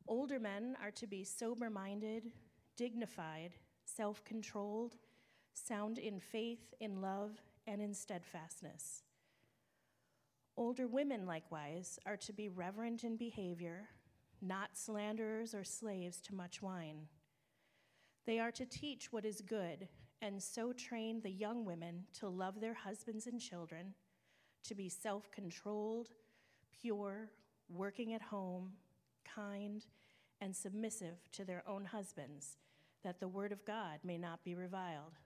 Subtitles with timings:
[0.09, 2.33] Older men are to be sober minded,
[2.75, 3.53] dignified,
[3.85, 4.97] self controlled,
[5.53, 7.33] sound in faith, in love,
[7.67, 9.03] and in steadfastness.
[10.57, 13.89] Older women, likewise, are to be reverent in behavior,
[14.41, 17.07] not slanderers or slaves to much wine.
[18.27, 19.89] They are to teach what is good,
[20.21, 23.95] and so train the young women to love their husbands and children,
[24.65, 26.11] to be self controlled,
[26.81, 27.31] pure,
[27.69, 28.73] working at home,
[29.25, 29.85] kind,
[30.41, 32.59] and submissive to their own husbands,
[33.03, 35.19] that the word of God may not be reviled.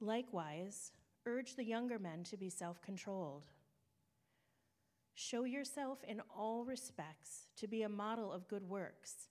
[0.00, 0.92] Likewise,
[1.26, 3.46] urge the younger men to be self controlled.
[5.14, 9.28] Show yourself in all respects to be a model of good works,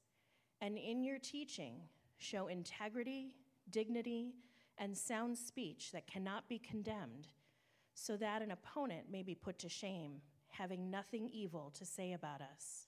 [0.62, 1.76] and in your teaching,
[2.18, 3.36] show integrity,
[3.70, 4.34] dignity,
[4.78, 7.28] and sound speech that cannot be condemned,
[7.94, 12.42] so that an opponent may be put to shame, having nothing evil to say about
[12.42, 12.88] us.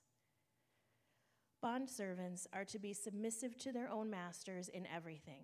[1.63, 5.44] Bondservants are to be submissive to their own masters in everything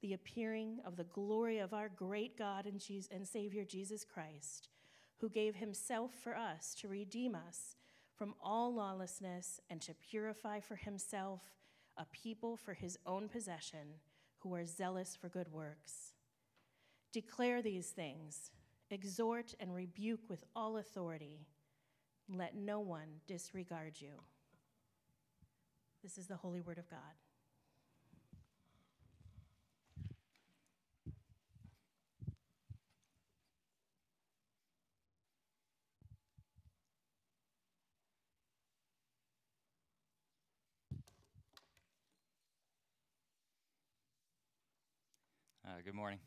[0.00, 4.68] the appearing of the glory of our great God and, Jesus, and Savior Jesus Christ,
[5.18, 7.76] who gave himself for us to redeem us
[8.16, 11.40] from all lawlessness and to purify for himself
[11.96, 13.94] a people for his own possession
[14.38, 16.12] who are zealous for good works.
[17.12, 18.50] Declare these things,
[18.90, 21.46] exhort and rebuke with all authority.
[22.28, 24.20] Let no one disregard you.
[26.02, 27.00] This is the holy word of God.
[45.78, 46.18] Uh, good morning.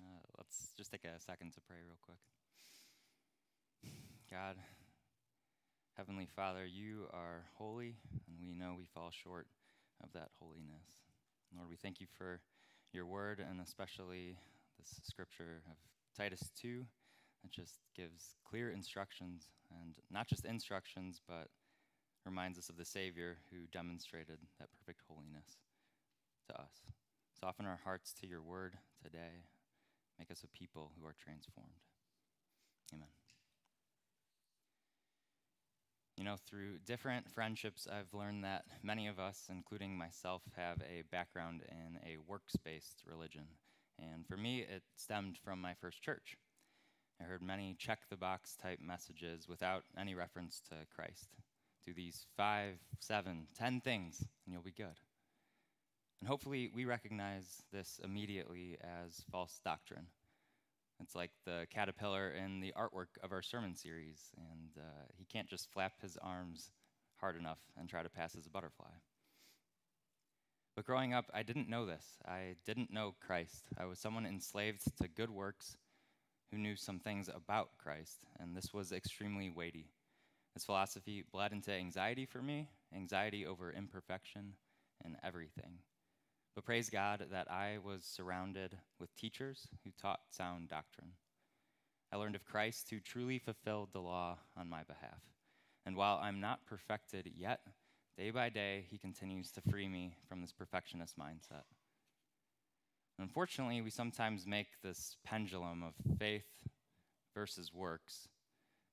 [0.00, 2.16] Uh, let's just take a second to pray real quick.
[4.30, 4.56] God,
[5.98, 9.46] Heavenly Father, you are holy, and we know we fall short
[10.02, 11.02] of that holiness.
[11.54, 12.40] Lord, we thank you for
[12.94, 14.38] your word, and especially
[14.78, 15.76] this scripture of
[16.16, 16.86] Titus 2
[17.42, 21.48] that just gives clear instructions, and not just instructions, but
[22.24, 25.58] reminds us of the Savior who demonstrated that perfect holiness
[26.48, 27.01] to us.
[27.42, 29.42] Soften our hearts to your word today.
[30.16, 31.74] Make us a people who are transformed.
[32.94, 33.08] Amen.
[36.16, 41.02] You know, through different friendships, I've learned that many of us, including myself, have a
[41.10, 43.46] background in a works based religion.
[43.98, 46.36] And for me, it stemmed from my first church.
[47.20, 51.26] I heard many check the box type messages without any reference to Christ.
[51.84, 55.00] Do these five, seven, ten things, and you'll be good.
[56.22, 60.06] And hopefully, we recognize this immediately as false doctrine.
[61.00, 65.48] It's like the caterpillar in the artwork of our sermon series, and uh, he can't
[65.48, 66.70] just flap his arms
[67.16, 68.92] hard enough and try to pass as a butterfly.
[70.76, 72.06] But growing up, I didn't know this.
[72.24, 73.64] I didn't know Christ.
[73.76, 75.76] I was someone enslaved to good works
[76.52, 79.88] who knew some things about Christ, and this was extremely weighty.
[80.54, 84.52] This philosophy bled into anxiety for me anxiety over imperfection
[85.04, 85.78] and everything.
[86.54, 91.12] But praise God that I was surrounded with teachers who taught sound doctrine.
[92.12, 95.22] I learned of Christ who truly fulfilled the law on my behalf.
[95.86, 97.60] And while I'm not perfected yet,
[98.18, 101.64] day by day, he continues to free me from this perfectionist mindset.
[103.18, 106.44] Unfortunately, we sometimes make this pendulum of faith
[107.34, 108.28] versus works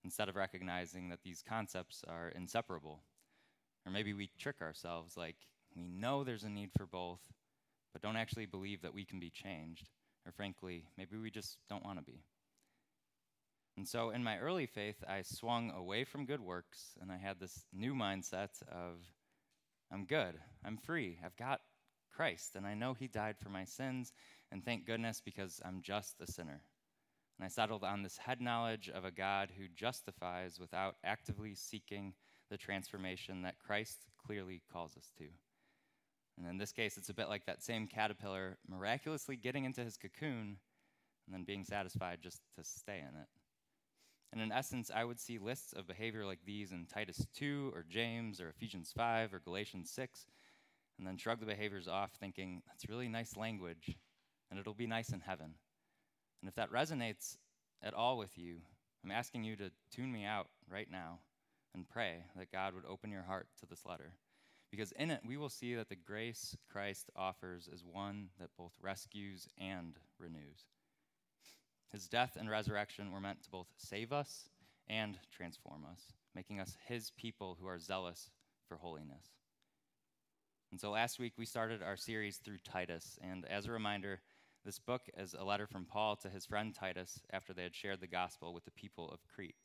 [0.06, 3.02] instead of recognizing that these concepts are inseparable.
[3.86, 5.36] Or maybe we trick ourselves like
[5.76, 7.20] we know there's a need for both,
[7.94, 9.90] but don't actually believe that we can be changed.
[10.26, 12.24] Or frankly, maybe we just don't want to be.
[13.78, 17.40] And so in my early faith, I swung away from good works and I had
[17.40, 18.98] this new mindset of
[19.92, 21.62] I'm good, I'm free, I've got
[22.12, 24.12] Christ, and I know He died for my sins,
[24.52, 26.62] And thank goodness because I'm just a sinner.
[27.40, 32.14] And I settled on this head knowledge of a God who justifies without actively seeking
[32.50, 35.26] the transformation that Christ clearly calls us to.
[36.40, 39.98] And in this case, it's a bit like that same caterpillar miraculously getting into his
[39.98, 40.58] cocoon
[41.28, 43.28] and then being satisfied just to stay in it.
[44.32, 47.84] And in essence, I would see lists of behavior like these in Titus 2 or
[47.90, 50.28] James or Ephesians 5 or Galatians 6,
[50.98, 53.98] and then shrug the behaviors off, thinking, that's really nice language,
[54.50, 55.56] and it'll be nice in heaven.
[56.42, 57.38] And if that resonates
[57.84, 58.58] at all with you,
[59.04, 61.20] I'm asking you to tune me out right now
[61.74, 64.14] and pray that God would open your heart to this letter.
[64.72, 68.74] Because in it, we will see that the grace Christ offers is one that both
[68.82, 70.66] rescues and renews.
[71.92, 74.50] His death and resurrection were meant to both save us
[74.88, 78.30] and transform us, making us his people who are zealous
[78.68, 79.34] for holiness.
[80.72, 84.22] And so last week we started our series through Titus, and as a reminder,
[84.64, 88.02] this book is a letter from Paul to his friend Titus after they had shared
[88.02, 89.56] the gospel with the people of Crete.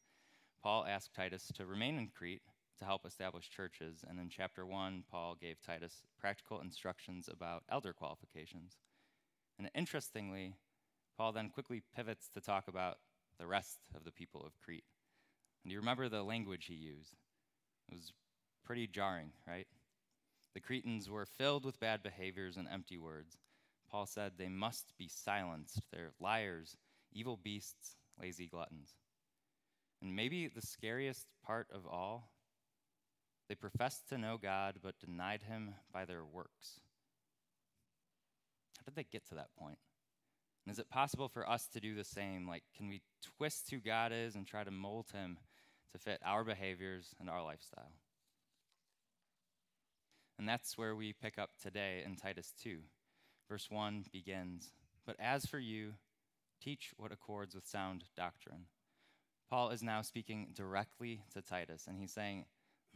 [0.62, 2.40] Paul asked Titus to remain in Crete
[2.78, 7.92] to help establish churches, and in chapter 1, Paul gave Titus practical instructions about elder
[7.92, 8.78] qualifications.
[9.58, 10.54] And interestingly,
[11.16, 12.98] Paul then quickly pivots to talk about
[13.38, 14.84] the rest of the people of Crete.
[15.62, 17.14] And you remember the language he used?
[17.90, 18.12] It was
[18.64, 19.66] pretty jarring, right?
[20.54, 23.38] The Cretans were filled with bad behaviors and empty words.
[23.90, 25.80] Paul said they must be silenced.
[25.92, 26.76] They're liars,
[27.12, 28.94] evil beasts, lazy gluttons.
[30.02, 32.30] And maybe the scariest part of all,
[33.48, 36.80] they professed to know God but denied him by their works.
[38.78, 39.78] How did they get to that point?
[40.66, 42.48] And is it possible for us to do the same?
[42.48, 43.02] Like, can we
[43.36, 45.38] twist who God is and try to mold him
[45.92, 47.92] to fit our behaviors and our lifestyle?
[50.38, 52.78] And that's where we pick up today in Titus 2.
[53.48, 54.70] Verse 1 begins
[55.06, 55.94] But as for you,
[56.62, 58.66] teach what accords with sound doctrine.
[59.50, 62.46] Paul is now speaking directly to Titus, and he's saying,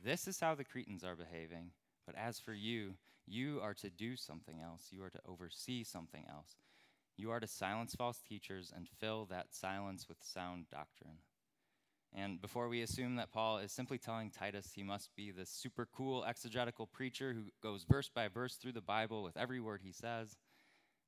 [0.03, 1.71] This is how the Cretans are behaving.
[2.07, 2.95] But as for you,
[3.27, 4.89] you are to do something else.
[4.91, 6.57] You are to oversee something else.
[7.17, 11.19] You are to silence false teachers and fill that silence with sound doctrine.
[12.15, 15.87] And before we assume that Paul is simply telling Titus he must be this super
[15.95, 19.93] cool exegetical preacher who goes verse by verse through the Bible with every word he
[19.93, 20.37] says,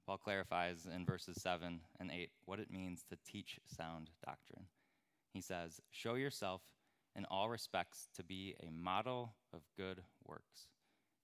[0.07, 4.67] Paul clarifies in verses 7 and 8 what it means to teach sound doctrine.
[5.33, 6.63] He says, Show yourself
[7.21, 10.69] in all respects to be a model of good works,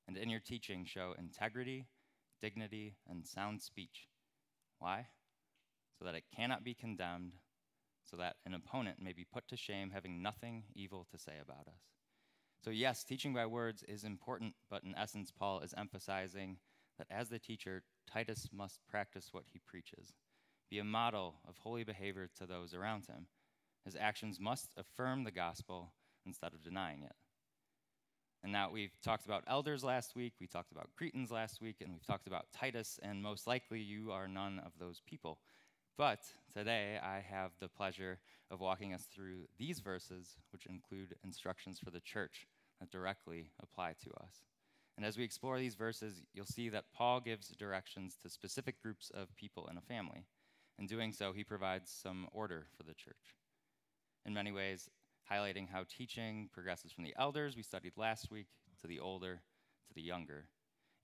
[0.06, 1.86] and in your teaching show integrity,
[2.42, 4.08] dignity, and sound speech
[4.78, 5.06] why?
[5.98, 7.32] So that it cannot be condemned,
[8.04, 11.66] so that an opponent may be put to shame, having nothing evil to say about
[11.66, 11.80] us.
[12.62, 16.58] So, yes, teaching by words is important, but in essence, Paul is emphasizing
[16.98, 20.12] that as the teacher, Titus must practice what he preaches,
[20.70, 23.26] be a model of holy behavior to those around him.
[23.86, 25.92] His actions must affirm the gospel
[26.26, 27.14] instead of denying it.
[28.42, 31.92] And now we've talked about elders last week, we talked about Cretans last week, and
[31.92, 35.38] we've talked about Titus, and most likely you are none of those people.
[35.96, 36.20] But
[36.52, 38.18] today I have the pleasure
[38.50, 42.46] of walking us through these verses, which include instructions for the church
[42.80, 44.42] that directly apply to us.
[44.96, 49.10] And as we explore these verses, you'll see that Paul gives directions to specific groups
[49.14, 50.26] of people in a family.
[50.78, 53.36] In doing so, he provides some order for the church.
[54.26, 54.90] In many ways,
[55.30, 58.48] highlighting how teaching progresses from the elders we studied last week
[58.80, 59.40] to the older
[59.86, 60.48] to the younger.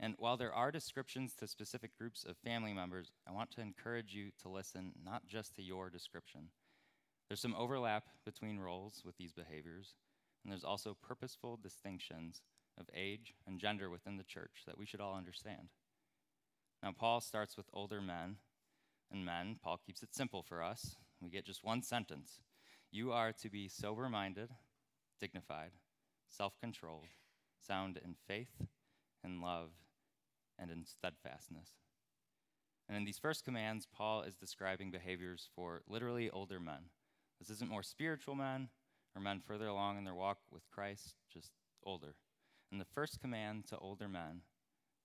[0.00, 4.12] And while there are descriptions to specific groups of family members, I want to encourage
[4.12, 6.48] you to listen not just to your description.
[7.28, 9.94] There's some overlap between roles with these behaviors,
[10.42, 12.42] and there's also purposeful distinctions
[12.76, 15.68] of age and gender within the church that we should all understand.
[16.82, 18.38] Now, Paul starts with older men,
[19.12, 20.96] and men, Paul keeps it simple for us.
[21.20, 22.40] We get just one sentence
[22.92, 24.50] you are to be sober minded,
[25.18, 25.70] dignified,
[26.28, 27.08] self controlled,
[27.66, 28.66] sound in faith,
[29.24, 29.70] in love,
[30.58, 31.70] and in steadfastness.
[32.88, 36.90] And in these first commands, Paul is describing behaviors for literally older men.
[37.40, 38.68] This isn't more spiritual men
[39.16, 41.50] or men further along in their walk with Christ, just
[41.82, 42.14] older.
[42.70, 44.42] And the first command to older men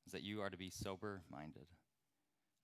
[0.06, 1.68] is that you are to be sober minded.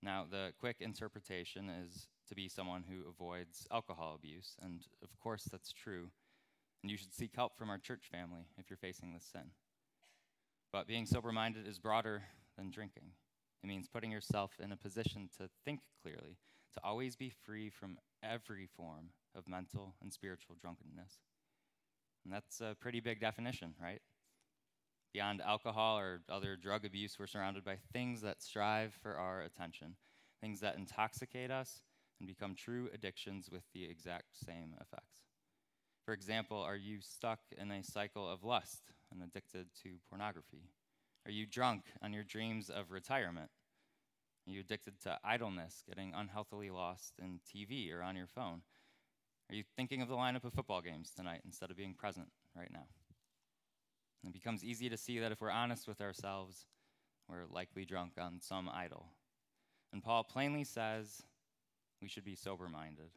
[0.04, 5.44] Now, the quick interpretation is to be someone who avoids alcohol abuse, and of course
[5.50, 6.10] that's true.
[6.82, 9.52] And you should seek help from our church family if you're facing this sin.
[10.70, 12.24] But being sober minded is broader
[12.58, 13.12] than drinking.
[13.62, 16.36] It means putting yourself in a position to think clearly,
[16.74, 21.20] to always be free from every form of mental and spiritual drunkenness.
[22.24, 24.02] And that's a pretty big definition, right?
[25.14, 29.94] Beyond alcohol or other drug abuse, we're surrounded by things that strive for our attention.
[30.40, 31.80] things that intoxicate us
[32.18, 35.20] and become true addictions with the exact same effects.
[36.04, 40.68] For example, are you stuck in a cycle of lust and addicted to pornography?
[41.24, 43.48] Are you drunk on your dreams of retirement?
[44.46, 48.60] Are you addicted to idleness, getting unhealthily lost in TV or on your phone?
[49.48, 52.70] Are you thinking of the lineup of football games tonight instead of being present right
[52.70, 52.86] now?
[54.26, 56.66] It becomes easy to see that if we're honest with ourselves,
[57.28, 59.06] we're likely drunk on some idol.
[59.92, 61.22] And Paul plainly says
[62.00, 63.10] we should be sober minded.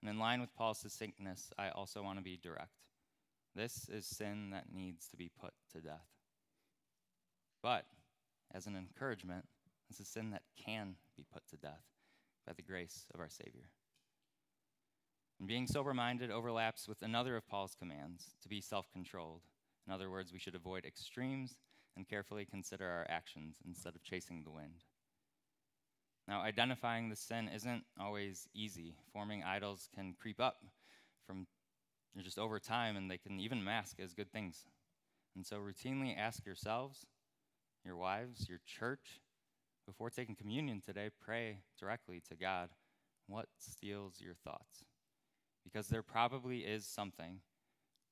[0.00, 2.70] And in line with Paul's succinctness, I also want to be direct.
[3.54, 6.08] This is sin that needs to be put to death.
[7.62, 7.86] But
[8.52, 9.46] as an encouragement,
[9.88, 11.84] this is sin that can be put to death
[12.46, 13.70] by the grace of our Savior.
[15.38, 19.42] And being sober minded overlaps with another of Paul's commands to be self controlled.
[19.86, 21.56] In other words, we should avoid extremes
[21.96, 24.84] and carefully consider our actions instead of chasing the wind.
[26.26, 28.94] Now, identifying the sin isn't always easy.
[29.12, 30.56] Forming idols can creep up
[31.26, 31.46] from
[32.22, 34.64] just over time, and they can even mask as good things.
[35.36, 37.04] And so, routinely ask yourselves,
[37.84, 39.20] your wives, your church,
[39.86, 42.70] before taking communion today, pray directly to God.
[43.26, 44.86] What steals your thoughts?
[45.62, 47.40] Because there probably is something,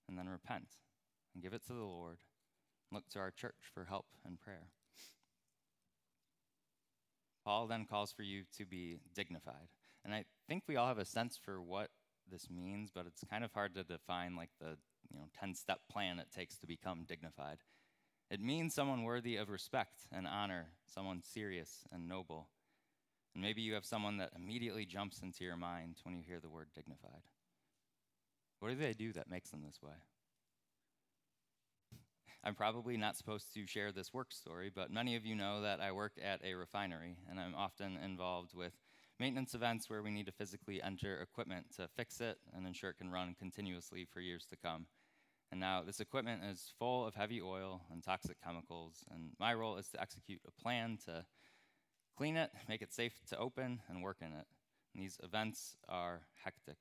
[0.06, 0.66] and then repent
[1.34, 2.18] and give it to the Lord.
[2.90, 4.68] Look to our church for help and prayer.
[7.44, 9.68] Paul then calls for you to be dignified.
[10.04, 11.88] And I think we all have a sense for what
[12.30, 14.76] this means, but it's kind of hard to define like the
[15.10, 17.58] you know 10-step plan it takes to become dignified.
[18.30, 22.48] It means someone worthy of respect and honor, someone serious and noble.
[23.34, 26.48] And maybe you have someone that immediately jumps into your mind when you hear the
[26.48, 27.22] word dignified.
[28.60, 29.94] What do they do that makes them this way?
[32.44, 35.80] I'm probably not supposed to share this work story, but many of you know that
[35.80, 38.72] I work at a refinery, and I'm often involved with
[39.20, 42.98] maintenance events where we need to physically enter equipment to fix it and ensure it
[42.98, 44.86] can run continuously for years to come.
[45.52, 49.76] And now this equipment is full of heavy oil and toxic chemicals, and my role
[49.76, 51.24] is to execute a plan to
[52.16, 54.46] clean it, make it safe to open, and work in it.
[54.94, 56.78] And these events are hectic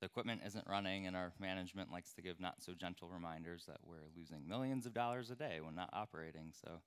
[0.00, 3.78] the equipment isn't running, and our management likes to give not so gentle reminders that
[3.84, 6.52] we're losing millions of dollars a day when not operating.
[6.52, 6.80] So,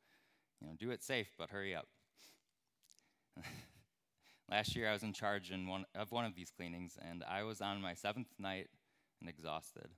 [0.60, 1.88] you know, do it safe, but hurry up.
[4.50, 7.44] Last year, I was in charge in one, of one of these cleanings, and I
[7.44, 8.68] was on my seventh night
[9.22, 9.90] and exhausted.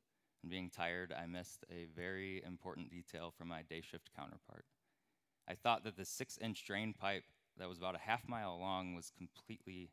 [0.44, 4.66] And being tired, I missed a very important detail from my day shift counterpart.
[5.48, 7.24] I thought that the six inch drain pipe
[7.58, 9.92] that was about a half mile long was completely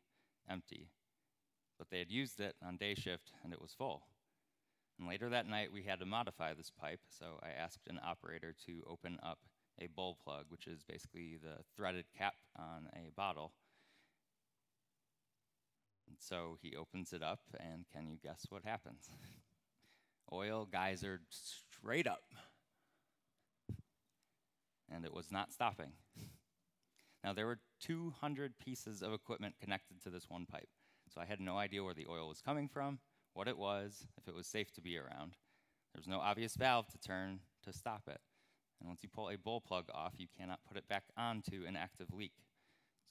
[0.49, 0.89] empty
[1.83, 4.03] but they had used it on day shift and it was full.
[4.97, 8.55] And later that night, we had to modify this pipe, so I asked an operator
[8.67, 9.39] to open up
[9.81, 13.51] a bull plug, which is basically the threaded cap on a bottle.
[16.07, 19.09] And so he opens it up, and can you guess what happens?
[20.31, 22.33] Oil geysered straight up.
[24.89, 25.91] And it was not stopping.
[27.25, 30.67] Now, there were 200 pieces of equipment connected to this one pipe.
[31.13, 32.99] So I had no idea where the oil was coming from,
[33.33, 35.35] what it was, if it was safe to be around.
[35.93, 38.19] There was no obvious valve to turn to stop it.
[38.79, 41.75] And once you pull a bull plug off, you cannot put it back onto an
[41.75, 42.33] active leak.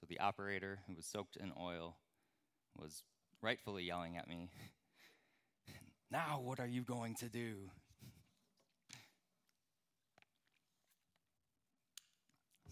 [0.01, 1.97] So the operator, who was soaked in oil,
[2.77, 3.05] was
[3.41, 4.51] rightfully yelling at me,
[6.11, 7.71] Now, what are you going to do?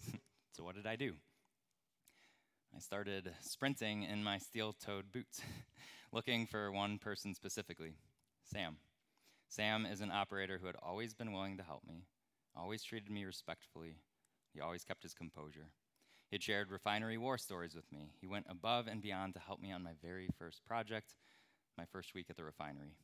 [0.51, 1.13] so, what did I do?
[2.75, 5.41] I started sprinting in my steel toed boots,
[6.13, 7.95] looking for one person specifically
[8.45, 8.77] Sam.
[9.49, 12.05] Sam is an operator who had always been willing to help me,
[12.55, 13.97] always treated me respectfully.
[14.53, 15.67] He always kept his composure.
[16.29, 18.13] He had shared refinery war stories with me.
[18.21, 21.13] He went above and beyond to help me on my very first project,
[21.77, 22.95] my first week at the refinery.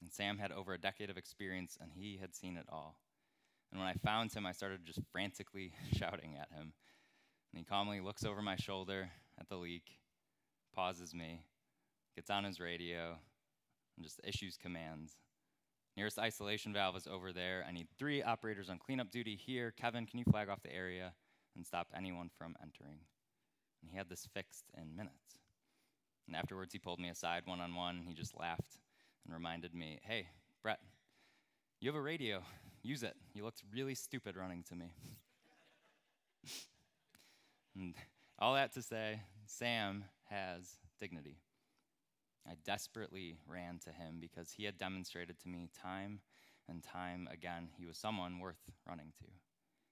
[0.00, 3.00] And Sam had over a decade of experience, and he had seen it all.
[3.72, 6.74] And when I found him, I started just frantically shouting at him
[7.54, 9.08] and he calmly looks over my shoulder
[9.38, 9.84] at the leak,
[10.74, 11.44] pauses me,
[12.16, 13.16] gets on his radio,
[13.96, 15.12] and just issues commands.
[15.96, 17.64] Nearest isolation valve is over there.
[17.68, 19.70] I need three operators on cleanup duty here.
[19.70, 21.12] Kevin, can you flag off the area
[21.54, 22.98] and stop anyone from entering?
[23.80, 25.38] And he had this fixed in minutes.
[26.26, 28.02] And afterwards, he pulled me aside one on one.
[28.04, 28.80] He just laughed
[29.24, 30.26] and reminded me, hey,
[30.60, 30.80] Brett,
[31.80, 32.42] you have a radio.
[32.82, 33.14] Use it.
[33.32, 34.92] You looked really stupid running to me.
[37.84, 37.94] And
[38.38, 41.36] all that to say, Sam has dignity.
[42.48, 46.20] I desperately ran to him because he had demonstrated to me time
[46.66, 49.26] and time again he was someone worth running to.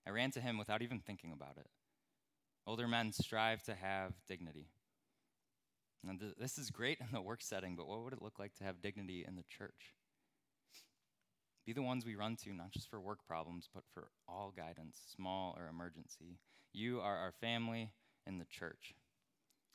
[0.06, 1.66] I ran to him without even thinking about it.
[2.66, 4.68] Older men strive to have dignity.
[6.06, 8.54] And th- this is great in the work setting, but what would it look like
[8.54, 9.94] to have dignity in the church?
[11.66, 14.98] Be the ones we run to, not just for work problems, but for all guidance,
[15.14, 16.38] small or emergency.
[16.72, 17.92] You are our family
[18.26, 18.94] in the church.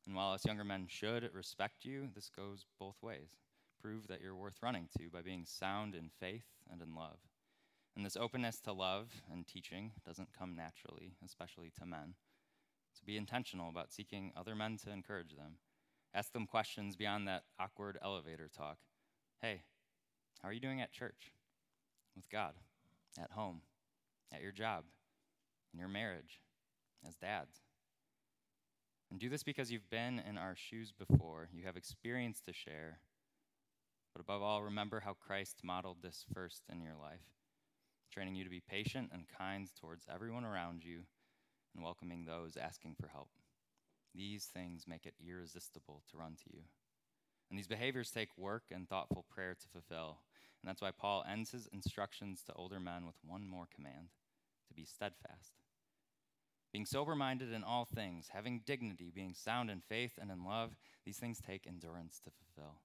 [0.05, 3.35] And while us younger men should respect you, this goes both ways.
[3.79, 7.19] Prove that you're worth running to by being sound in faith and in love.
[7.95, 12.15] And this openness to love and teaching doesn't come naturally, especially to men.
[12.93, 15.57] So be intentional about seeking other men to encourage them.
[16.15, 18.77] Ask them questions beyond that awkward elevator talk.
[19.41, 19.61] Hey,
[20.41, 21.33] how are you doing at church?
[22.15, 22.53] With God?
[23.19, 23.61] At home?
[24.33, 24.85] At your job?
[25.73, 26.41] In your marriage?
[27.05, 27.61] As dads?
[29.09, 32.99] And do this because you've been in our shoes before, you have experience to share.
[34.13, 37.21] But above all, remember how Christ modeled this first in your life,
[38.11, 41.01] training you to be patient and kind towards everyone around you
[41.73, 43.29] and welcoming those asking for help.
[44.13, 46.63] These things make it irresistible to run to you.
[47.49, 50.19] And these behaviors take work and thoughtful prayer to fulfill.
[50.61, 54.09] And that's why Paul ends his instructions to older men with one more command
[54.67, 55.53] to be steadfast.
[56.74, 60.75] Being sober minded in all things, having dignity, being sound in faith and in love,
[61.05, 62.81] these things take endurance to fulfill.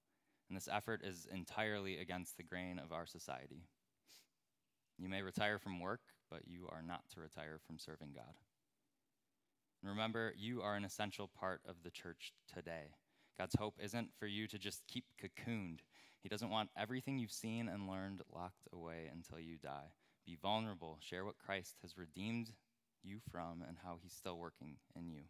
[0.49, 3.65] And this effort is entirely against the grain of our society.
[4.99, 8.35] You may retire from work, but you are not to retire from serving God.
[9.83, 12.95] And remember, you are an essential part of the church today.
[13.37, 15.81] God's hope isn't for you to just keep cocooned.
[16.23, 19.91] He doesn't want everything you've seen and learned locked away until you die.
[20.25, 22.53] Be vulnerable, share what Christ has redeemed
[23.03, 25.23] you from and how he's still working in you.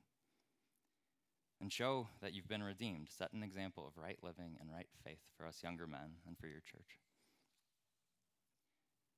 [1.61, 3.09] And show that you've been redeemed.
[3.11, 6.49] Set an example of right living and right faith for us younger men and for
[6.49, 6.99] your church.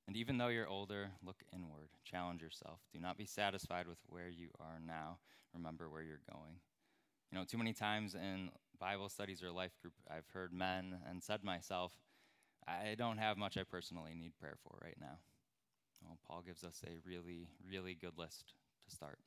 [0.07, 2.79] And even though you're older, look inward, challenge yourself.
[2.93, 5.17] Do not be satisfied with where you are now.
[5.53, 6.59] Remember where you're going.
[7.31, 11.23] You know, too many times in Bible studies or life group, I've heard men and
[11.23, 11.93] said myself,
[12.67, 15.17] I don't have much I personally need prayer for right now.
[16.27, 18.53] Paul gives us a really, really good list
[18.87, 19.19] to start.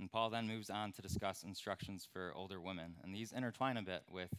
[0.00, 3.82] And Paul then moves on to discuss instructions for older women, and these intertwine a
[3.82, 4.30] bit with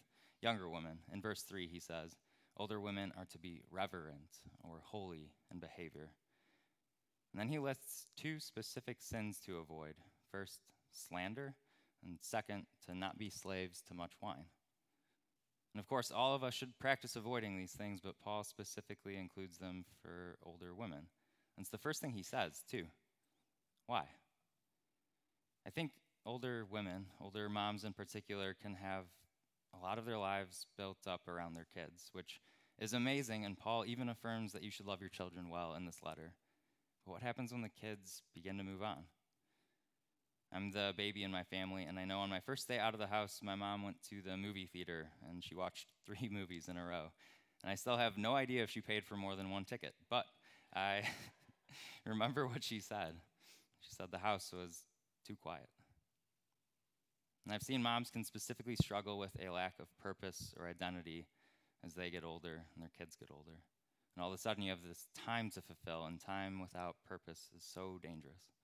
[0.42, 1.00] younger women.
[1.12, 2.16] In verse 3, he says,
[2.56, 6.12] Older women are to be reverent or holy in behavior.
[7.34, 9.96] And then he lists two specific sins to avoid
[10.32, 10.60] first,
[10.92, 11.56] slander,
[12.04, 14.46] and second, to not be slaves to much wine.
[15.74, 19.58] And of course, all of us should practice avoiding these things, but Paul specifically includes
[19.58, 21.08] them for older women.
[21.58, 22.86] And it's the first thing he says, too.
[23.86, 24.06] Why?
[25.68, 25.92] I think
[26.26, 29.06] older women, older moms in particular, can have
[29.74, 32.42] a lot of their lives built up around their kids, which
[32.80, 33.46] is amazing.
[33.46, 36.34] And Paul even affirms that you should love your children well in this letter.
[37.06, 39.04] But what happens when the kids begin to move on?
[40.52, 43.00] I'm the baby in my family, and I know on my first day out of
[43.00, 46.78] the house, my mom went to the movie theater and she watched three movies in
[46.78, 47.12] a row.
[47.64, 50.26] And I still have no idea if she paid for more than one ticket, but
[50.74, 51.04] I
[52.06, 53.16] remember what she said.
[53.82, 54.86] She said the house was
[55.26, 55.70] too quiet.
[57.46, 61.28] And I've seen moms can specifically struggle with a lack of purpose or identity
[61.86, 63.64] as they get older and their kids get older.
[64.16, 67.50] And all of a sudden, you have this time to fulfill, and time without purpose
[67.56, 68.59] is so dangerous.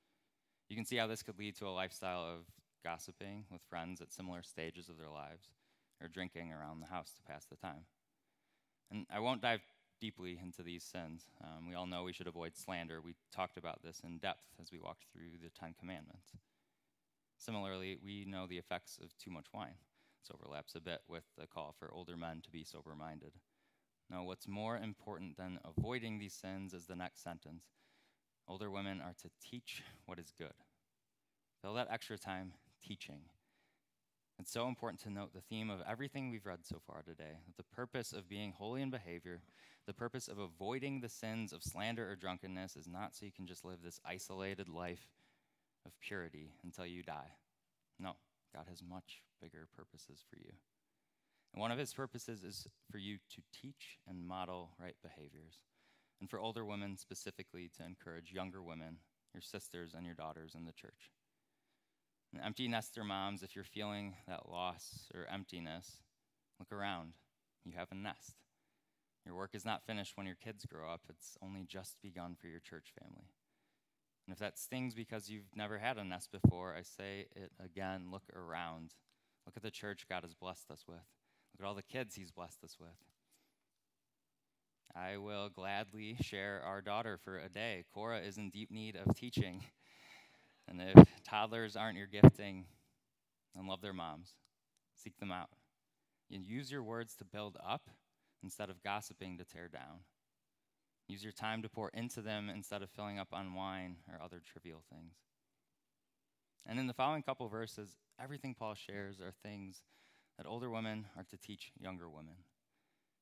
[0.70, 2.46] You can see how this could lead to a lifestyle of
[2.84, 5.50] gossiping with friends at similar stages of their lives,
[6.02, 7.86] or drinking around the house to pass the time.
[8.92, 9.62] And I won't dive
[10.02, 11.26] deeply into these sins.
[11.44, 13.02] Um, we all know we should avoid slander.
[13.02, 16.32] We talked about this in depth as we walked through the Ten Commandments.
[17.38, 19.76] Similarly, we know the effects of too much wine.
[20.22, 23.34] This overlaps a bit with the call for older men to be sober minded.
[24.10, 27.64] Now, what's more important than avoiding these sins is the next sentence
[28.48, 30.54] Older women are to teach what is good.
[31.62, 32.54] Fill that extra time
[32.86, 33.22] teaching.
[34.40, 37.64] It's so important to note the theme of everything we've read so far today the
[37.64, 39.42] purpose of being holy in behavior,
[39.88, 43.48] the purpose of avoiding the sins of slander or drunkenness, is not so you can
[43.48, 45.08] just live this isolated life
[45.86, 47.32] of purity until you die.
[48.00, 48.16] No,
[48.54, 50.52] God has much bigger purposes for you.
[51.54, 55.60] And one of his purposes is for you to teach and model right behaviors
[56.20, 58.98] and for older women specifically to encourage younger women,
[59.34, 61.12] your sisters and your daughters in the church.
[62.34, 66.04] And empty nester moms, if you're feeling that loss or emptiness,
[66.60, 67.14] look around.
[67.64, 68.36] You have a nest.
[69.26, 72.48] Your work is not finished when your kids grow up, it's only just begun for
[72.48, 73.30] your church family.
[74.28, 78.08] And if that stings because you've never had a nest before, I say it again
[78.12, 78.92] look around.
[79.46, 80.98] Look at the church God has blessed us with.
[80.98, 82.98] Look at all the kids He's blessed us with.
[84.94, 87.86] I will gladly share our daughter for a day.
[87.94, 89.62] Cora is in deep need of teaching.
[90.68, 92.66] And if toddlers aren't your gifting,
[93.56, 94.32] then love their moms.
[94.96, 95.50] Seek them out.
[96.32, 97.90] And use your words to build up
[98.44, 100.00] instead of gossiping to tear down.
[101.08, 104.42] Use your time to pour into them instead of filling up on wine or other
[104.44, 105.14] trivial things.
[106.66, 109.84] And in the following couple verses, everything Paul shares are things
[110.38, 112.36] that older women are to teach younger women.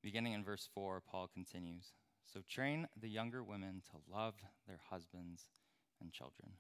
[0.04, 1.94] Beginning in verse 4, Paul continues
[2.26, 4.36] So train the younger women to love
[4.68, 5.44] their husbands
[6.02, 6.52] and children.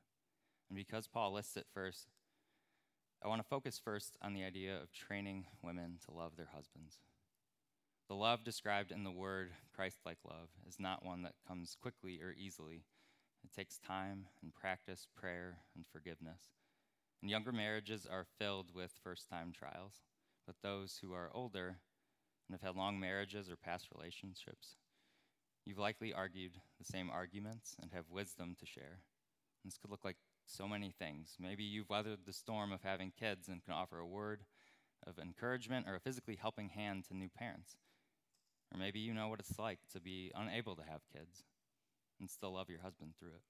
[0.69, 2.07] And because Paul lists it first,
[3.21, 6.99] I want to focus first on the idea of training women to love their husbands.
[8.07, 12.21] The love described in the word Christ like love is not one that comes quickly
[12.21, 12.85] or easily.
[13.43, 16.51] It takes time and practice, prayer, and forgiveness.
[17.21, 20.01] And younger marriages are filled with first time trials,
[20.45, 21.77] but those who are older
[22.47, 24.75] and have had long marriages or past relationships,
[25.65, 28.99] you've likely argued the same arguments and have wisdom to share.
[29.63, 31.35] This could look like so many things.
[31.39, 34.41] Maybe you've weathered the storm of having kids and can offer a word
[35.05, 37.77] of encouragement or a physically helping hand to new parents.
[38.73, 41.43] Or maybe you know what it's like to be unable to have kids
[42.19, 43.41] and still love your husband through it.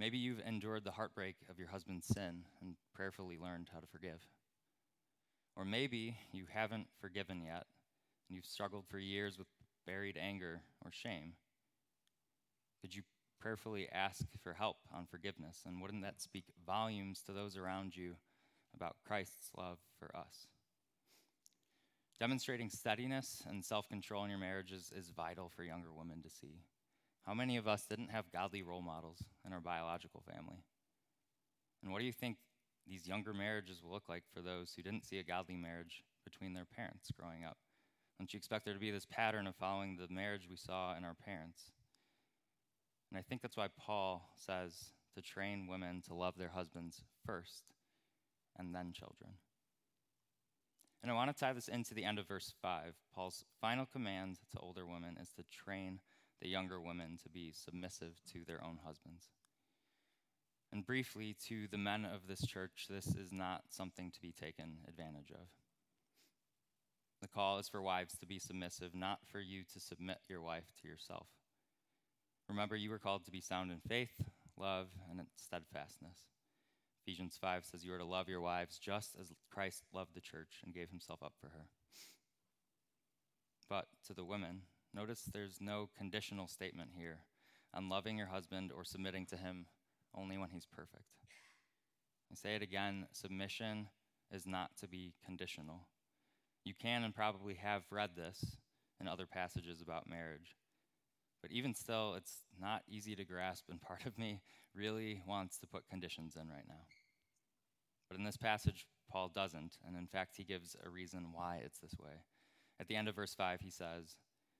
[0.00, 4.26] Maybe you've endured the heartbreak of your husband's sin and prayerfully learned how to forgive.
[5.56, 7.66] Or maybe you haven't forgiven yet
[8.28, 9.46] and you've struggled for years with
[9.86, 11.34] buried anger or shame.
[12.80, 13.02] Could you
[13.40, 15.62] prayerfully ask for help on forgiveness?
[15.66, 18.14] And wouldn't that speak volumes to those around you
[18.74, 20.46] about Christ's love for us?
[22.18, 26.62] Demonstrating steadiness and self control in your marriages is vital for younger women to see.
[27.26, 30.64] How many of us didn't have godly role models in our biological family?
[31.82, 32.36] And what do you think
[32.86, 36.54] these younger marriages will look like for those who didn't see a godly marriage between
[36.54, 37.56] their parents growing up?
[38.18, 41.04] Don't you expect there to be this pattern of following the marriage we saw in
[41.04, 41.72] our parents?
[43.10, 47.64] And I think that's why Paul says to train women to love their husbands first
[48.58, 49.32] and then children.
[51.02, 52.94] And I want to tie this into the end of verse 5.
[53.14, 55.98] Paul's final command to older women is to train
[56.40, 59.30] the younger women to be submissive to their own husbands.
[60.72, 64.78] And briefly, to the men of this church, this is not something to be taken
[64.88, 65.48] advantage of.
[67.20, 70.72] The call is for wives to be submissive, not for you to submit your wife
[70.80, 71.26] to yourself.
[72.48, 74.22] Remember, you were called to be sound in faith,
[74.56, 76.18] love, and steadfastness.
[77.06, 80.60] Ephesians 5 says, You are to love your wives just as Christ loved the church
[80.64, 81.66] and gave himself up for her.
[83.68, 84.62] But to the women,
[84.94, 87.20] notice there's no conditional statement here
[87.72, 89.66] on loving your husband or submitting to him
[90.16, 91.04] only when he's perfect.
[92.30, 93.88] I say it again submission
[94.32, 95.86] is not to be conditional.
[96.64, 98.56] You can and probably have read this
[99.00, 100.56] in other passages about marriage.
[101.42, 104.40] But even still, it's not easy to grasp, and part of me
[104.74, 106.86] really wants to put conditions in right now.
[108.08, 111.78] But in this passage, Paul doesn't, and in fact, he gives a reason why it's
[111.78, 112.22] this way.
[112.80, 114.16] At the end of verse 5, he says,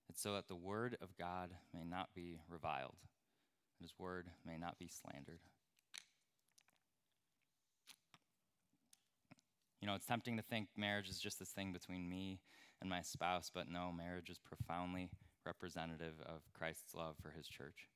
[0.09, 2.97] It's so that the word of God may not be reviled,
[3.83, 5.41] and his word may not be slandered.
[9.81, 12.39] You know, it's tempting to think marriage is just this thing between me
[12.81, 15.11] and my spouse, but no, marriage is profoundly
[15.45, 17.89] representative of Christ's love for his church.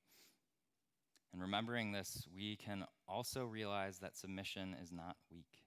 [1.33, 5.63] And remembering this, we can also realize that submission is not weak.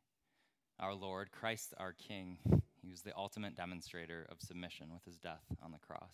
[0.81, 2.39] Our Lord, Christ our King,
[2.81, 6.11] he was the ultimate demonstrator of submission with his death on the cross.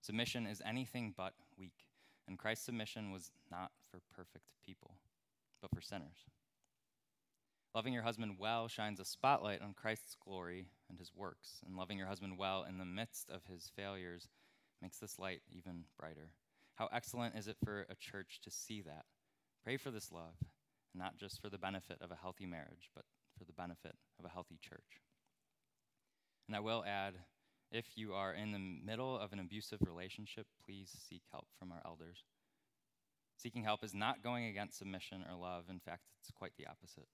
[0.00, 1.87] Submission is anything but weak,
[2.28, 4.96] and Christ's submission was not for perfect people,
[5.60, 6.26] but for sinners.
[7.74, 11.98] Loving your husband well shines a spotlight on Christ's glory and his works, and loving
[11.98, 14.28] your husband well in the midst of his failures
[14.82, 16.30] makes this light even brighter.
[16.76, 19.04] How excellent is it for a church to see that?
[19.64, 20.34] Pray for this love,
[20.94, 23.04] not just for the benefit of a healthy marriage, but
[23.38, 25.02] for the benefit of a healthy church.
[26.46, 27.14] And I will add
[27.70, 31.82] if you are in the middle of an abusive relationship, please seek help from our
[31.84, 32.24] elders.
[33.36, 35.64] Seeking help is not going against submission or love.
[35.68, 37.06] In fact, it's quite the opposite.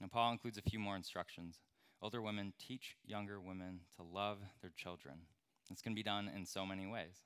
[0.00, 1.60] And Paul includes a few more instructions.
[2.02, 5.20] Older women teach younger women to love their children.
[5.68, 7.24] This can be done in so many ways.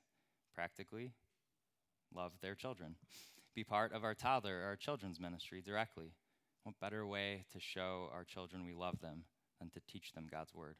[0.55, 1.11] Practically,
[2.15, 2.95] love their children.
[3.53, 6.13] Be part of our toddler, or our children's ministry directly.
[6.63, 9.25] What better way to show our children we love them
[9.59, 10.77] than to teach them God's word?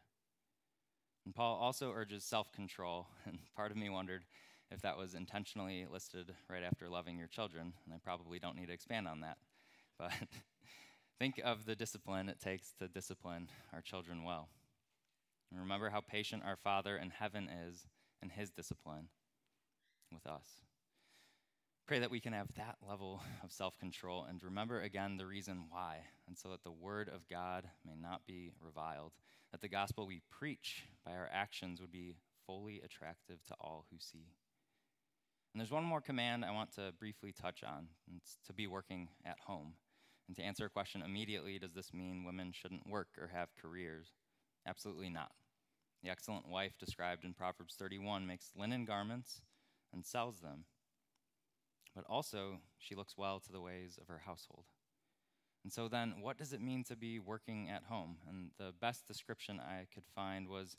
[1.26, 4.24] And Paul also urges self control, and part of me wondered
[4.72, 8.68] if that was intentionally listed right after loving your children, and I probably don't need
[8.68, 9.38] to expand on that.
[10.00, 10.14] But
[11.20, 14.50] think of the discipline it takes to discipline our children well.
[15.52, 17.86] And remember how patient our Father in heaven is
[18.24, 19.10] in his discipline
[20.12, 20.48] with us.
[21.88, 25.66] Pray that we can have that level of self control and remember again the reason
[25.70, 29.12] why, and so that the word of God may not be reviled,
[29.52, 33.98] that the gospel we preach by our actions would be fully attractive to all who
[34.00, 34.28] see.
[35.54, 39.10] And there's one more command I want to briefly touch on, it's to be working
[39.26, 39.74] at home.
[40.28, 44.08] And to answer a question immediately, does this mean women shouldn't work or have careers?
[44.66, 45.32] Absolutely not.
[46.04, 49.42] The excellent wife described in Proverbs 31 makes linen garments
[49.94, 50.64] and sells them.
[51.94, 54.64] But also, she looks well to the ways of her household.
[55.64, 58.18] And so, then, what does it mean to be working at home?
[58.28, 60.76] And the best description I could find was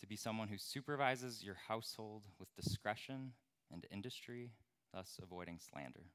[0.00, 3.32] to be someone who supervises your household with discretion
[3.72, 4.50] and industry,
[4.92, 6.06] thus avoiding slander.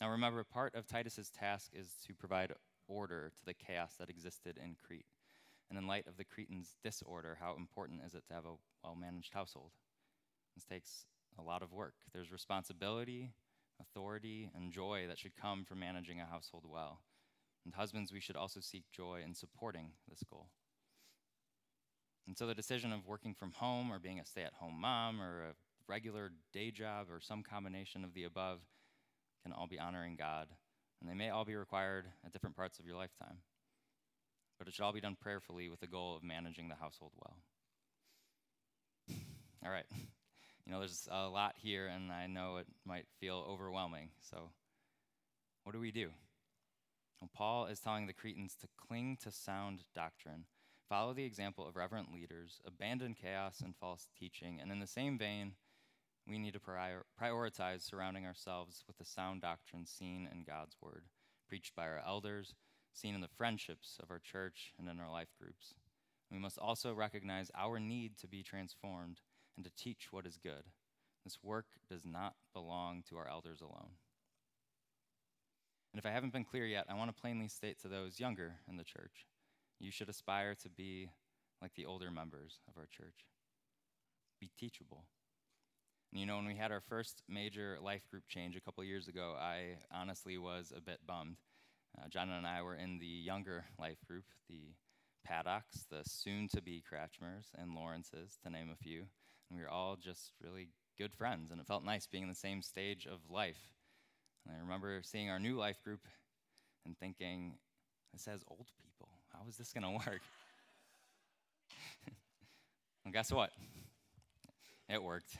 [0.00, 2.52] Now, remember, part of Titus's task is to provide
[2.88, 5.06] order to the chaos that existed in Crete.
[5.70, 8.96] And in light of the Cretans' disorder, how important is it to have a well
[8.96, 9.70] managed household?
[10.54, 11.06] This takes
[11.38, 11.94] a lot of work.
[12.12, 13.32] There's responsibility,
[13.80, 17.00] authority, and joy that should come from managing a household well.
[17.64, 20.48] And husbands, we should also seek joy in supporting this goal.
[22.26, 25.20] And so the decision of working from home or being a stay at home mom
[25.20, 25.54] or a
[25.88, 28.60] regular day job or some combination of the above
[29.42, 30.48] can all be honoring God.
[31.00, 33.38] And they may all be required at different parts of your lifetime.
[34.58, 37.36] But it should all be done prayerfully with the goal of managing the household well.
[39.64, 39.86] all right.
[40.66, 44.10] You know, there's a lot here, and I know it might feel overwhelming.
[44.30, 44.50] So,
[45.62, 46.10] what do we do?
[47.20, 50.46] Well, Paul is telling the Cretans to cling to sound doctrine,
[50.88, 55.18] follow the example of reverent leaders, abandon chaos and false teaching, and in the same
[55.18, 55.52] vein,
[56.26, 61.04] we need to prior- prioritize surrounding ourselves with the sound doctrine seen in God's Word,
[61.46, 62.54] preached by our elders,
[62.94, 65.74] seen in the friendships of our church and in our life groups.
[66.30, 69.20] We must also recognize our need to be transformed
[69.56, 70.64] and to teach what is good.
[71.24, 73.96] This work does not belong to our elders alone.
[75.92, 78.56] And if I haven't been clear yet, I want to plainly state to those younger
[78.68, 79.26] in the church
[79.80, 81.10] you should aspire to be
[81.60, 83.26] like the older members of our church.
[84.40, 85.04] Be teachable.
[86.12, 89.08] And you know, when we had our first major life group change a couple years
[89.08, 91.36] ago, I honestly was a bit bummed.
[91.98, 94.74] Uh, John and I were in the younger life group, the
[95.24, 99.04] Paddocks, the soon to be Cratchmers, and Lawrences, to name a few.
[99.48, 102.34] And we were all just really good friends, and it felt nice being in the
[102.34, 103.70] same stage of life.
[104.46, 106.00] And I remember seeing our new life group
[106.84, 107.54] and thinking,
[108.12, 109.08] this has old people.
[109.32, 110.20] How is this going to work?
[113.04, 113.50] well, guess what?
[114.88, 115.36] It worked.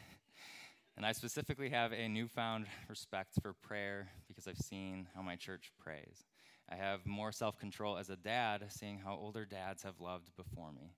[0.96, 5.72] And I specifically have a newfound respect for prayer because I've seen how my church
[5.78, 6.24] prays.
[6.70, 10.72] I have more self control as a dad, seeing how older dads have loved before
[10.72, 10.94] me.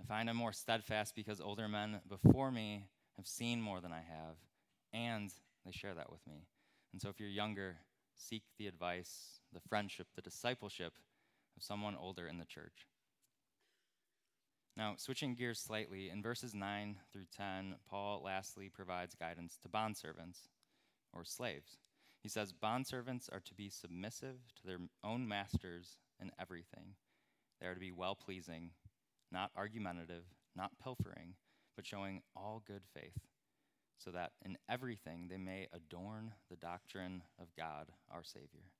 [0.00, 4.00] I find I'm more steadfast because older men before me have seen more than I
[4.00, 4.36] have,
[4.92, 5.30] and
[5.64, 6.46] they share that with me.
[6.92, 7.76] And so if you're younger,
[8.16, 10.92] seek the advice, the friendship, the discipleship
[11.56, 12.88] of someone older in the church.
[14.76, 20.48] Now, switching gears slightly, in verses 9 through 10, Paul lastly provides guidance to bondservants
[21.12, 21.78] or slaves.
[22.20, 26.94] He says, Bondservants are to be submissive to their own masters in everything.
[27.60, 28.70] They are to be well pleasing,
[29.34, 30.24] not argumentative,
[30.56, 31.34] not pilfering,
[31.76, 33.18] but showing all good faith,
[33.98, 38.70] so that in everything they may adorn the doctrine of God our Savior.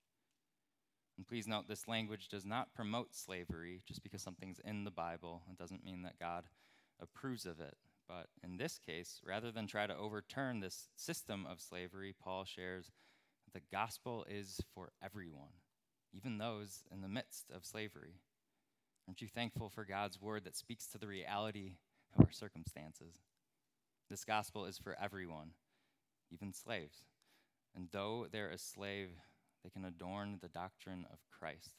[1.16, 5.42] And please note, this language does not promote slavery just because something's in the Bible.
[5.50, 6.44] It doesn't mean that God
[7.00, 7.76] approves of it.
[8.08, 12.90] But in this case, rather than try to overturn this system of slavery, Paul shares
[13.52, 15.54] the gospel is for everyone,
[16.12, 18.20] even those in the midst of slavery.
[19.06, 21.72] Aren't you thankful for God's word that speaks to the reality
[22.16, 23.16] of our circumstances?
[24.08, 25.50] This gospel is for everyone,
[26.30, 27.04] even slaves.
[27.76, 29.10] And though they're a slave,
[29.62, 31.74] they can adorn the doctrine of Christ.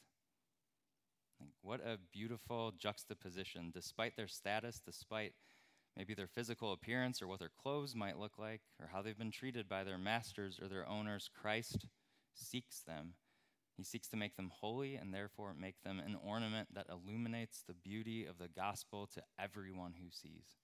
[1.40, 3.70] Like, what a beautiful juxtaposition.
[3.72, 5.34] Despite their status, despite
[5.96, 9.30] maybe their physical appearance or what their clothes might look like, or how they've been
[9.30, 11.86] treated by their masters or their owners, Christ
[12.34, 13.14] seeks them.
[13.76, 17.74] He seeks to make them holy and therefore make them an ornament that illuminates the
[17.74, 20.56] beauty of the gospel to everyone who sees.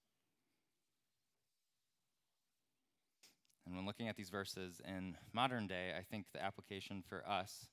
[3.65, 7.67] And when looking at these verses in modern day, I think the application for us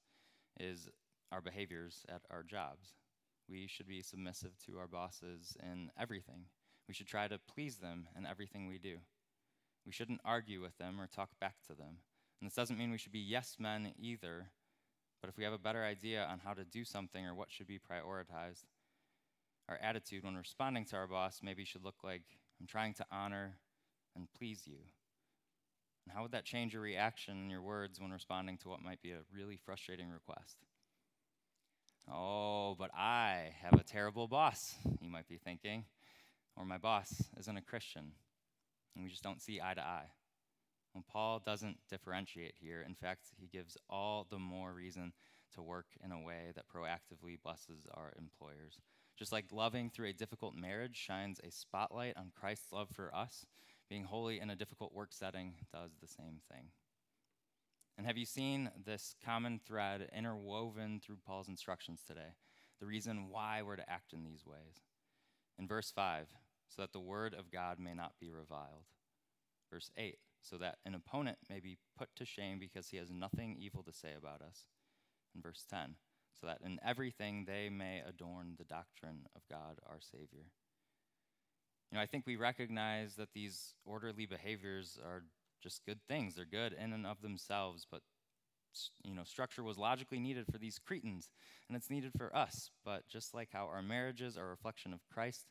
[0.59, 0.89] is
[1.33, 2.95] our behaviors at our jobs.
[3.49, 6.45] We should be submissive to our bosses in everything.
[6.87, 8.99] We should try to please them in everything we do.
[9.87, 11.99] We shouldn't argue with them or talk back to them.
[12.41, 14.51] And this doesn't mean we should be yes men either,
[15.21, 17.67] but if we have a better idea on how to do something or what should
[17.67, 18.65] be prioritized,
[19.69, 22.23] our attitude when responding to our boss maybe should look like
[22.61, 23.57] I'm trying to honor
[24.17, 24.79] and please you
[26.05, 29.03] And how would that change your reaction and your words when responding to what might
[29.03, 30.57] be a really frustrating request?
[32.11, 35.85] Oh, but I have a terrible boss, you might be thinking.
[36.57, 38.13] Or my boss isn't a Christian,
[38.95, 40.11] and we just don't see eye to eye.
[40.95, 42.83] Well, Paul doesn't differentiate here.
[42.87, 45.13] In fact, he gives all the more reason
[45.55, 48.81] to work in a way that proactively blesses our employers.
[49.17, 53.47] Just like loving through a difficult marriage shines a spotlight on Christ's love for us,
[53.89, 56.67] being holy in a difficult work setting does the same thing.
[57.99, 62.35] And have you seen this common thread interwoven through Paul's instructions today?
[62.81, 64.85] The reason why we're to act in these ways.
[65.59, 66.29] In verse 5,
[66.69, 68.87] so that the word of God may not be reviled.
[69.71, 73.57] Verse 8, so that an opponent may be put to shame because he has nothing
[73.59, 74.67] evil to say about us.
[75.35, 75.95] In verse 10,
[76.41, 80.51] so that in everything they may adorn the doctrine of God our Savior.
[81.91, 85.23] You know, I think we recognize that these orderly behaviors are
[85.63, 86.35] just good things.
[86.35, 88.03] They're good in and of themselves, but
[89.05, 91.29] you know, structure was logically needed for these Cretans,
[91.69, 92.71] and it's needed for us.
[92.85, 95.47] But just like how our marriages are a reflection of Christ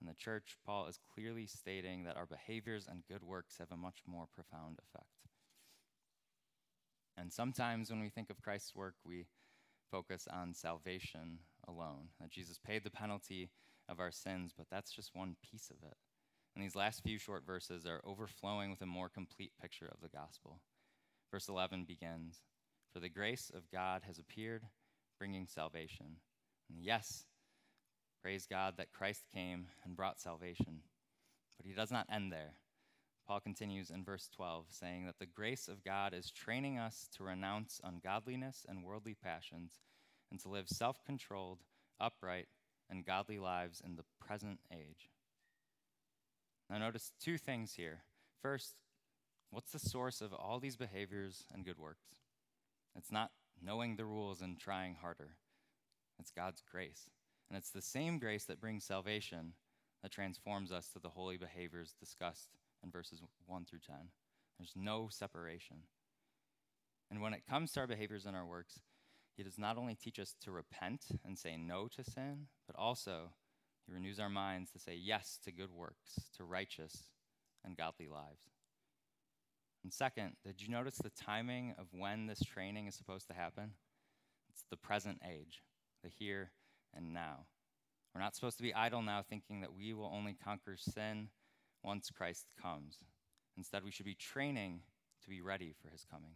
[0.00, 3.76] and the church, Paul is clearly stating that our behaviors and good works have a
[3.76, 5.06] much more profound effect.
[7.16, 9.26] And sometimes when we think of Christ's work, we
[9.90, 13.50] focus on salvation alone, that Jesus paid the penalty
[13.88, 15.96] of our sins, but that's just one piece of it.
[16.54, 20.16] And these last few short verses are overflowing with a more complete picture of the
[20.16, 20.60] gospel.
[21.30, 22.42] Verse 11 begins
[22.92, 24.62] For the grace of God has appeared,
[25.18, 26.16] bringing salvation.
[26.68, 27.26] And yes,
[28.22, 30.80] praise God that Christ came and brought salvation.
[31.56, 32.54] But he does not end there.
[33.26, 37.24] Paul continues in verse 12, saying that the grace of God is training us to
[37.24, 39.78] renounce ungodliness and worldly passions
[40.30, 41.60] and to live self controlled,
[42.00, 42.48] upright,
[42.88, 45.10] and godly lives in the present age.
[46.68, 48.02] Now, notice two things here.
[48.42, 48.74] First,
[49.50, 52.16] what's the source of all these behaviors and good works?
[52.96, 53.30] It's not
[53.62, 55.36] knowing the rules and trying harder,
[56.18, 57.08] it's God's grace.
[57.50, 59.54] And it's the same grace that brings salvation
[60.02, 62.50] that transforms us to the holy behaviors discussed
[62.84, 63.96] in verses 1 through 10.
[64.58, 65.78] There's no separation.
[67.10, 68.80] And when it comes to our behaviors and our works,
[69.36, 73.32] He does not only teach us to repent and say no to sin, but also
[73.86, 77.10] He renews our minds to say yes to good works, to righteous
[77.64, 78.48] and godly lives.
[79.82, 83.72] And second, did you notice the timing of when this training is supposed to happen?
[84.50, 85.62] It's the present age,
[86.04, 86.52] the here
[86.94, 87.46] and now.
[88.14, 91.28] We're not supposed to be idle now, thinking that we will only conquer sin
[91.82, 92.98] once Christ comes.
[93.56, 94.80] Instead, we should be training
[95.22, 96.34] to be ready for his coming.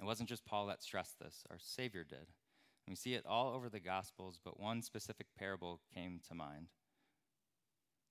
[0.00, 2.18] It wasn't just Paul that stressed this, our Savior did.
[2.18, 6.66] And we see it all over the Gospels, but one specific parable came to mind.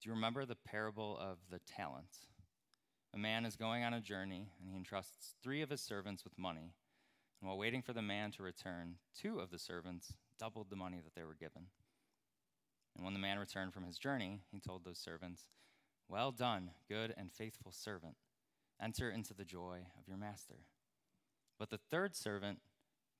[0.02, 2.28] Do you remember the parable of the talents?
[3.14, 6.38] A man is going on a journey, and he entrusts three of his servants with
[6.40, 6.74] money.
[7.42, 11.00] And while waiting for the man to return, two of the servants doubled the money
[11.04, 11.68] that they were given.
[12.96, 15.44] And when the man returned from his journey, he told those servants,
[16.10, 18.16] Well done, good and faithful servant.
[18.82, 20.66] Enter into the joy of your master.
[21.60, 22.60] But the third servant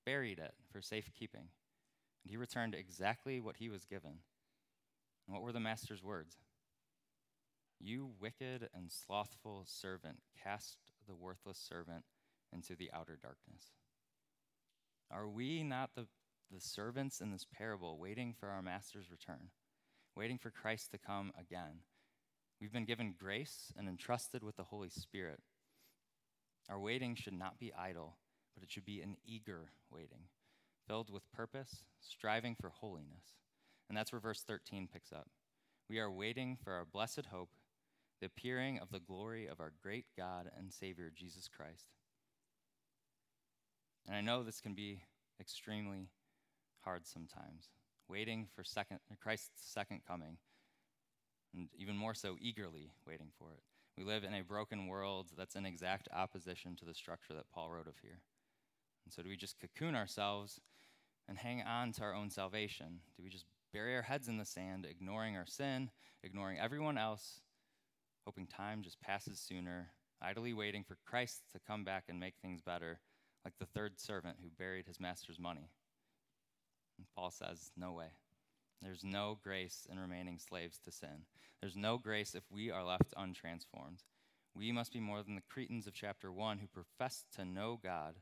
[0.04, 1.50] buried it for safekeeping,
[2.24, 4.20] and he returned exactly what he was given.
[5.28, 6.38] And what were the master's words?
[7.80, 12.06] You wicked and slothful servant, cast the worthless servant
[12.52, 13.74] into the outer darkness.
[15.12, 16.08] Are we not the,
[16.52, 19.50] the servants in this parable waiting for our master's return?
[20.16, 21.82] waiting for Christ to come again.
[22.60, 25.40] We've been given grace and entrusted with the Holy Spirit.
[26.70, 28.18] Our waiting should not be idle,
[28.54, 30.26] but it should be an eager waiting,
[30.88, 33.36] filled with purpose, striving for holiness.
[33.90, 35.28] And that's where verse 13 picks up.
[35.90, 37.50] We are waiting for our blessed hope,
[38.20, 41.88] the appearing of the glory of our great God and Savior, Jesus Christ.
[44.08, 45.02] And I know this can be
[45.40, 46.10] extremely
[46.84, 47.70] hard sometimes
[48.12, 50.38] waiting for second, Christ's second coming,
[51.56, 53.64] and even more so, eagerly waiting for it.
[53.98, 57.72] We live in a broken world that's in exact opposition to the structure that Paul
[57.72, 58.20] wrote of here.
[59.06, 60.60] And so, do we just cocoon ourselves
[61.28, 63.00] and hang on to our own salvation?
[63.16, 65.90] Do we just bury our heads in the sand, ignoring our sin,
[66.24, 67.42] ignoring everyone else,
[68.26, 69.92] hoping time just passes sooner,
[70.22, 73.00] idly waiting for Christ to come back and make things better,
[73.46, 75.70] like the third servant who buried his master's money?
[77.16, 78.12] Paul says, No way.
[78.82, 81.26] There's no grace in remaining slaves to sin.
[81.62, 84.04] There's no grace if we are left untransformed.
[84.56, 88.16] We must be more than the Cretans of chapter 1 who professed to know God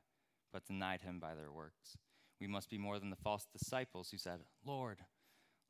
[0.52, 1.98] but denied him by their works.
[2.40, 5.00] We must be more than the false disciples who said, Lord,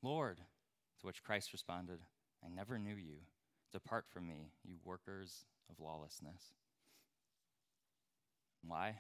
[0.02, 2.00] Lord, to which Christ responded,
[2.44, 3.18] I never knew you.
[3.72, 6.54] Depart from me, you workers of lawlessness.
[8.66, 8.98] Why?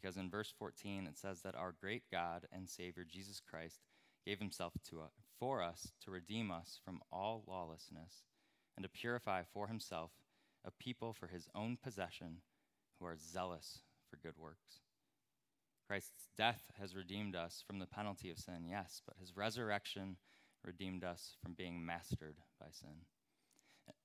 [0.00, 3.80] Because in verse 14 it says that our great God and Savior Jesus Christ
[4.24, 8.24] gave himself to us, for us to redeem us from all lawlessness
[8.76, 10.12] and to purify for himself
[10.64, 12.38] a people for his own possession
[12.98, 14.82] who are zealous for good works.
[15.88, 20.16] Christ's death has redeemed us from the penalty of sin, yes, but his resurrection
[20.64, 23.06] redeemed us from being mastered by sin.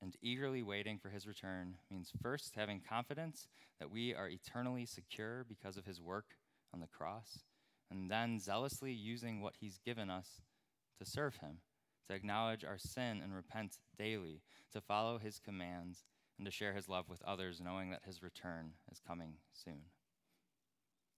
[0.02, 3.48] And eagerly waiting for his return means first having confidence
[3.80, 6.36] that we are eternally secure because of his work
[6.74, 7.40] on the cross,
[7.90, 10.42] and then zealously using what he's given us
[11.00, 11.60] to serve him,
[12.10, 14.42] to acknowledge our sin and repent daily,
[14.74, 16.04] to follow his commands,
[16.38, 19.84] and to share his love with others, knowing that his return is coming soon.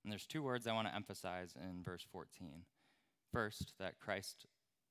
[0.03, 2.63] And there's two words I want to emphasize in verse 14.
[3.31, 4.45] First, that Christ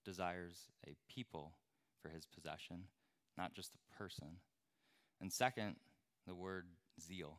[0.05, 1.53] desires a people
[2.03, 2.85] for his possession,
[3.37, 4.39] not just a person.
[5.21, 5.77] And second,
[6.27, 6.67] the word
[7.01, 7.39] zeal.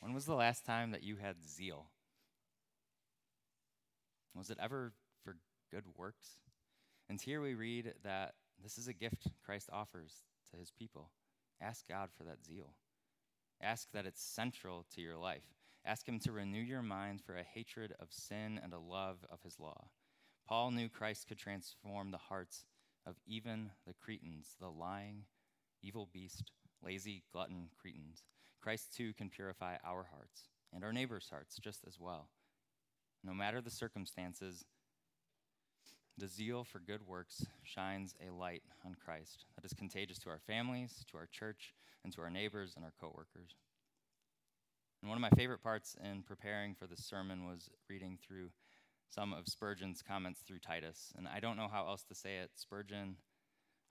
[0.00, 1.86] When was the last time that you had zeal?
[4.34, 4.92] Was it ever
[5.22, 5.36] for
[5.70, 6.38] good works?
[7.08, 11.10] And here we read that this is a gift Christ offers to his people.
[11.60, 12.74] Ask God for that zeal.
[13.62, 15.44] Ask that it's central to your life.
[15.84, 19.42] Ask Him to renew your mind for a hatred of sin and a love of
[19.42, 19.88] His law.
[20.48, 22.64] Paul knew Christ could transform the hearts
[23.06, 25.24] of even the Cretans, the lying,
[25.82, 28.22] evil beast, lazy, glutton Cretans.
[28.60, 32.28] Christ too can purify our hearts and our neighbors' hearts just as well.
[33.24, 34.64] No matter the circumstances,
[36.18, 40.40] the zeal for good works shines a light on Christ that is contagious to our
[40.46, 41.74] families, to our church,
[42.04, 43.56] and to our neighbors and our coworkers.
[45.00, 48.50] And one of my favorite parts in preparing for this sermon was reading through
[49.12, 51.12] some of Spurgeon's comments through Titus.
[51.16, 52.50] And I don't know how else to say it.
[52.54, 53.16] Spurgeon,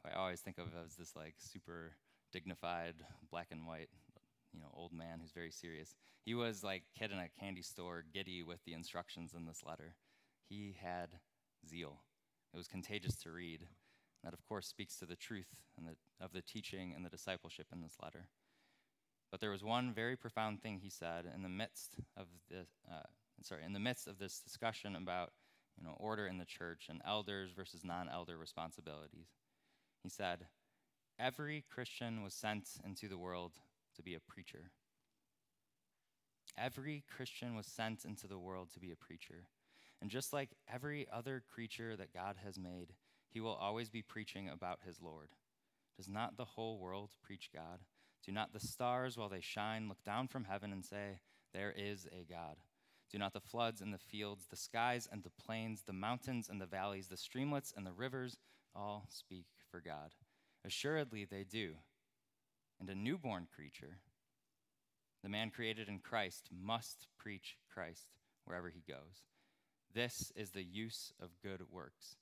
[0.06, 1.94] I always think of as this like super
[2.34, 2.96] dignified,
[3.30, 3.90] black and white,
[4.52, 5.94] you know, old man who's very serious.
[6.26, 9.96] He was like kid in a candy store, giddy with the instructions in this letter.
[10.50, 11.10] He had
[11.68, 12.02] zeal.
[12.54, 13.68] It was contagious to read.
[14.24, 15.48] That, of course, speaks to the truth
[15.78, 18.28] and the, of the teaching and the discipleship in this letter.
[19.32, 23.08] But there was one very profound thing he said in the midst of this, uh,
[23.44, 25.32] sorry, in the midst of this discussion about
[25.78, 29.28] you know, order in the church and elders versus non-elder responsibilities.
[30.04, 30.48] He said,
[31.18, 33.54] "Every Christian was sent into the world
[33.96, 34.72] to be a preacher.
[36.58, 39.48] Every Christian was sent into the world to be a preacher.
[40.02, 42.94] And just like every other creature that God has made,
[43.30, 45.30] he will always be preaching about his Lord.
[45.96, 47.80] Does not the whole world preach God?
[48.26, 51.20] Do not the stars, while they shine, look down from heaven and say,
[51.54, 52.58] There is a God?
[53.12, 56.62] Do not the floods and the fields, the skies and the plains, the mountains and
[56.62, 58.38] the valleys, the streamlets and the rivers
[58.74, 60.14] all speak for God?
[60.66, 61.74] Assuredly they do.
[62.80, 63.98] And a newborn creature,
[65.24, 68.08] the man created in Christ, must preach Christ
[68.46, 69.26] wherever he goes.
[69.94, 72.16] This is the use of good works.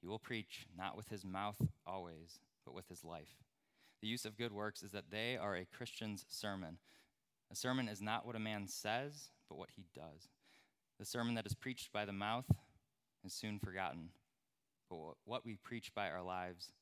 [0.00, 3.36] He will preach not with his mouth always, but with his life.
[4.00, 6.78] The use of good works is that they are a Christian's sermon.
[7.52, 10.30] A sermon is not what a man says, but what he does.
[10.98, 12.46] The sermon that is preached by the mouth
[13.26, 14.08] is soon forgotten,
[14.88, 14.96] but
[15.26, 16.72] what we preach by our lives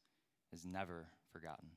[0.53, 1.71] is never forgotten.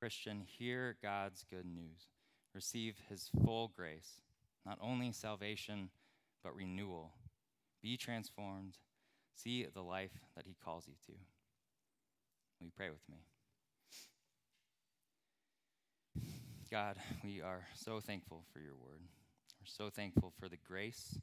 [0.00, 2.08] Christian, hear God's good news.
[2.52, 4.22] Receive his full grace,
[4.64, 5.90] not only salvation,
[6.42, 7.12] but renewal.
[7.80, 8.78] Be transformed.
[9.36, 11.12] See the life that he calls you to.
[12.58, 13.18] Will you pray with me?
[16.70, 19.02] God, we are so thankful for your word.
[19.60, 21.16] We're so thankful for the grace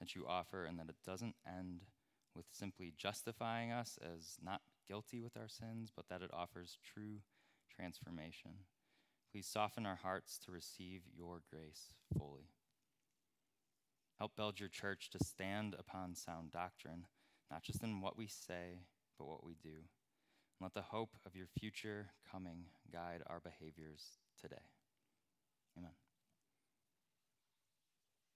[0.00, 1.82] that you offer and that it doesn't end
[2.34, 7.18] with simply justifying us as not guilty with our sins, but that it offers true
[7.74, 8.52] transformation.
[9.30, 12.48] Please soften our hearts to receive your grace fully.
[14.18, 17.04] Help build your church to stand upon sound doctrine,
[17.50, 18.80] not just in what we say,
[19.18, 19.84] but what we do.
[20.58, 24.75] Let the hope of your future coming guide our behaviors today.